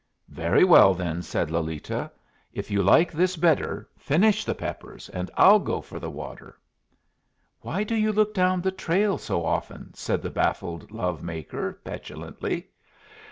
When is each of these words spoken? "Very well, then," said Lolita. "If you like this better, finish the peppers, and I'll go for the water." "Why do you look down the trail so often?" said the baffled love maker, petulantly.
"Very 0.29 0.63
well, 0.63 0.95
then," 0.95 1.21
said 1.21 1.51
Lolita. 1.51 2.11
"If 2.53 2.71
you 2.71 2.81
like 2.81 3.11
this 3.11 3.35
better, 3.35 3.87
finish 3.99 4.43
the 4.45 4.55
peppers, 4.55 5.09
and 5.09 5.29
I'll 5.37 5.59
go 5.59 5.79
for 5.79 5.99
the 5.99 6.09
water." 6.09 6.57
"Why 7.59 7.83
do 7.83 7.93
you 7.93 8.11
look 8.11 8.33
down 8.33 8.61
the 8.61 8.71
trail 8.71 9.19
so 9.19 9.45
often?" 9.45 9.93
said 9.93 10.23
the 10.23 10.31
baffled 10.31 10.89
love 10.89 11.21
maker, 11.21 11.73
petulantly. 11.83 12.69